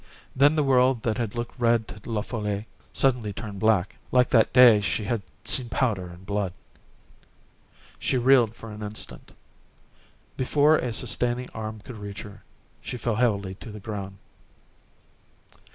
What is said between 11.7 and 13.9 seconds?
could reach her, she fell heavily to the